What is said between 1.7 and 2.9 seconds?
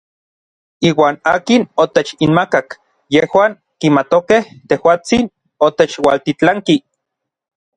otechinmakak